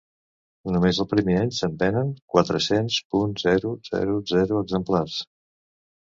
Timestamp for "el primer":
1.03-1.33